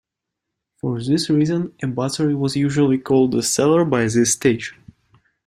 [0.77, 4.73] For this reason, a buttery was usually called the cellar by this stage.